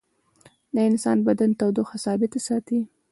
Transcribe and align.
د 0.73 0.77
انسان 0.89 1.17
بدن 1.27 1.49
تودوخه 1.59 1.97
ثابته 2.05 2.39
ساتي 2.47 2.79